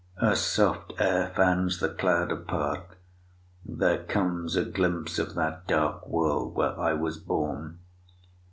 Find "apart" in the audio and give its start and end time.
2.31-2.95